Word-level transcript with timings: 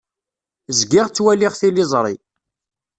Zgiɣ 0.79 1.05
ttwaliɣ 1.07 1.53
tiliẓri. 1.59 2.15